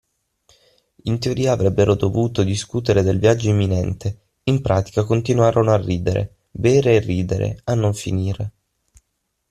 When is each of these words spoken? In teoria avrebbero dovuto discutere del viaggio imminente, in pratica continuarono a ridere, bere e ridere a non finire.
In 1.03 1.19
teoria 1.19 1.51
avrebbero 1.51 1.93
dovuto 1.93 2.41
discutere 2.41 3.03
del 3.03 3.19
viaggio 3.19 3.49
imminente, 3.49 4.21
in 4.45 4.59
pratica 4.63 5.03
continuarono 5.03 5.71
a 5.71 5.77
ridere, 5.77 6.37
bere 6.49 6.95
e 6.95 6.99
ridere 7.01 7.59
a 7.65 7.75
non 7.75 7.93
finire. 7.93 8.51